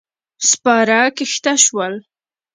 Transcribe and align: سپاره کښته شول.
سپاره 0.49 0.99
کښته 1.17 1.53
شول. 1.63 1.93